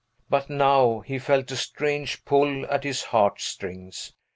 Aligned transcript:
But 0.31 0.49
now 0.49 1.01
he 1.01 1.19
felt 1.19 1.51
a 1.51 1.55
strange 1.55 2.25
pull 2.25 2.65
at 2.71 2.83
his 2.83 3.03
heart 3.03 3.39
strings. 3.39 4.13